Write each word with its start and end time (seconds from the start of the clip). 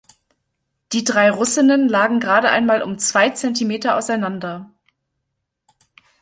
Die 0.93 1.03
drei 1.03 1.29
Russinnen 1.29 1.87
lagen 1.87 2.19
gerade 2.19 2.49
einmal 2.49 2.81
um 2.81 2.97
zwei 2.97 3.29
Zentimeter 3.29 3.95
auseinander. 3.95 4.71